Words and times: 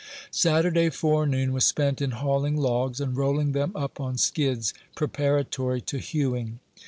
Saturday 0.31 0.89
forenoon 0.89 1.53
was 1.53 1.63
spent 1.63 2.01
in 2.01 2.09
hauling 2.09 2.57
logs, 2.57 2.99
and 2.99 3.15
rolling 3.15 3.51
them 3.51 3.71
up 3.75 3.99
on 3.99 4.17
skids, 4.17 4.73
preparatory 4.95 5.79
to 5.79 5.99
hewing. 5.99 6.59